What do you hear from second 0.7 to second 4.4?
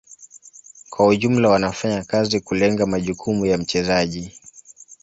Kwa ujumla wanafanya kazi kulenga majukumu ya mchezaji.